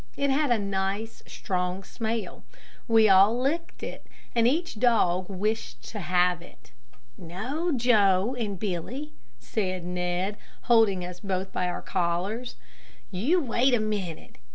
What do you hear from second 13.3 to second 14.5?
wait a minute.